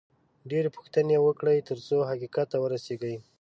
ډېرې 0.49 0.69
پوښتنې 0.75 1.17
وکړئ، 1.21 1.57
ترڅو 1.69 1.97
حقیقت 2.09 2.47
ته 2.51 2.57
ورسېږئ 2.63 3.15